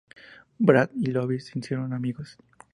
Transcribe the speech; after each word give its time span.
Brandt 0.57 0.93
y 0.95 1.11
Lovitz 1.11 1.51
se 1.51 1.59
hicieron 1.59 1.93
amigos. 1.93 2.35